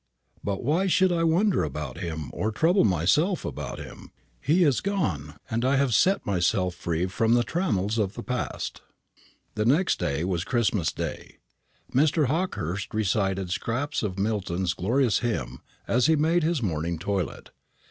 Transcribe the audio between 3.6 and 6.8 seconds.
him? He is gone, and I have set myself